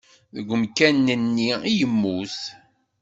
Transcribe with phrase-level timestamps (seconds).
[0.35, 2.37] Deg umkan-nni i yemmut.